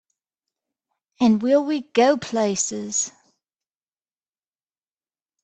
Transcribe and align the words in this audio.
And 1.19 1.43
will 1.43 1.63
we 1.63 1.81
go 1.93 2.17
places! 2.17 3.11